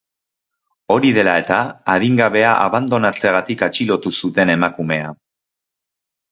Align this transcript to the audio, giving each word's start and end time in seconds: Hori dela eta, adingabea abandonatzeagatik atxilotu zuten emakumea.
Hori 0.95 1.11
dela 1.17 1.35
eta, 1.41 1.59
adingabea 1.97 2.55
abandonatzeagatik 2.69 3.63
atxilotu 3.69 4.15
zuten 4.25 4.57
emakumea. 4.59 5.15